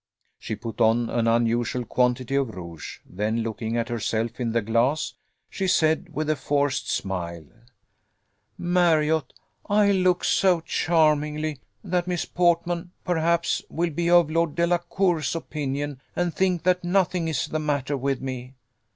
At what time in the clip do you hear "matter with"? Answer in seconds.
17.59-18.21